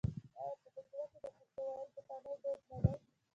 [0.43, 2.89] آیا په حجره کې د کیسو ویل پخوانی دود نه دی؟